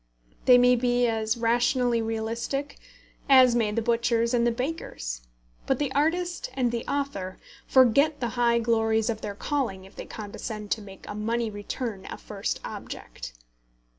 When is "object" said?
12.65-13.33